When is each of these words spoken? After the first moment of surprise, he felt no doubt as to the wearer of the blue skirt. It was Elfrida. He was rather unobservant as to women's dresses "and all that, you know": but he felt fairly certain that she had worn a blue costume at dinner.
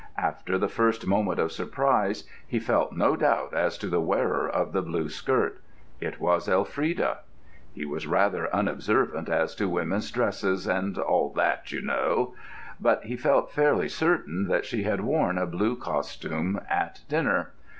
After 0.17 0.57
the 0.57 0.67
first 0.67 1.05
moment 1.05 1.37
of 1.37 1.51
surprise, 1.51 2.23
he 2.47 2.57
felt 2.57 2.93
no 2.93 3.15
doubt 3.15 3.53
as 3.53 3.77
to 3.77 3.85
the 3.87 4.01
wearer 4.01 4.49
of 4.49 4.71
the 4.73 4.81
blue 4.81 5.09
skirt. 5.09 5.61
It 5.99 6.19
was 6.19 6.49
Elfrida. 6.49 7.19
He 7.71 7.85
was 7.85 8.07
rather 8.07 8.51
unobservant 8.51 9.29
as 9.29 9.53
to 9.57 9.69
women's 9.69 10.09
dresses 10.09 10.65
"and 10.65 10.97
all 10.97 11.29
that, 11.33 11.71
you 11.71 11.83
know": 11.83 12.33
but 12.79 13.03
he 13.03 13.15
felt 13.15 13.51
fairly 13.51 13.89
certain 13.89 14.47
that 14.47 14.65
she 14.65 14.81
had 14.81 15.01
worn 15.01 15.37
a 15.37 15.45
blue 15.45 15.75
costume 15.75 16.59
at 16.67 17.01
dinner. 17.07 17.51